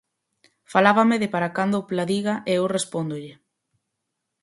Falábame 0.73 1.15
de 1.21 1.27
para 1.33 1.49
cando 1.57 1.75
o 1.79 1.87
Pladiga 1.89 2.33
e 2.39 2.51
eu 2.59 2.65
respóndolle. 2.75 3.33